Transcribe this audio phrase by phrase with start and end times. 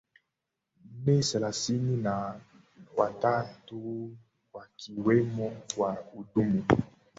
[1.03, 2.39] nne thelathini na
[2.97, 4.09] watatu
[4.53, 6.63] wakiwemo wahudumu